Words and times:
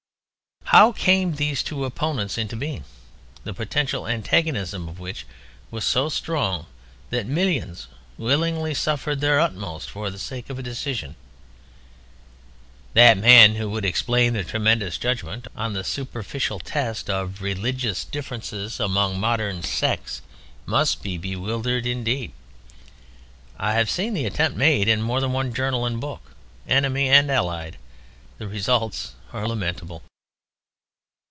How 0.65 0.93
came 0.93 1.33
these 1.35 1.63
two 1.63 1.83
opponents 1.83 2.37
into 2.37 2.55
being, 2.55 2.85
the 3.43 3.53
potential 3.53 4.07
antagonism 4.07 4.87
of 4.87 4.99
which 4.99 5.25
was 5.69 5.83
so 5.83 6.07
strong 6.07 6.65
that 7.09 7.25
millions 7.27 7.87
willingly 8.17 8.73
suffered 8.73 9.19
their 9.19 9.37
utmost 9.37 9.89
for 9.89 10.09
the 10.09 10.17
sake 10.17 10.49
of 10.49 10.57
a 10.57 10.63
decision? 10.63 11.17
That 12.93 13.17
man 13.17 13.55
who 13.55 13.69
would 13.69 13.83
explain 13.83 14.31
the 14.31 14.45
tremendous 14.45 14.97
judgment 14.97 15.49
on 15.57 15.73
the 15.73 15.83
superficial 15.83 16.59
test 16.61 17.09
of 17.09 17.41
religious 17.41 18.05
differences 18.05 18.79
among 18.79 19.19
modern 19.19 19.63
"sects" 19.63 20.21
must 20.65 21.03
be 21.03 21.17
bewildered 21.17 21.85
indeed! 21.85 22.31
I 23.59 23.73
have 23.73 23.89
seen 23.89 24.13
the 24.13 24.25
attempt 24.25 24.55
made 24.57 24.87
in 24.87 25.01
more 25.01 25.19
than 25.19 25.33
one 25.33 25.53
journal 25.53 25.85
and 25.85 25.99
book, 25.99 26.33
enemy 26.65 27.09
and 27.09 27.29
Allied. 27.29 27.75
The 28.37 28.47
results 28.47 29.15
are 29.33 29.45
lamentable! 29.45 30.03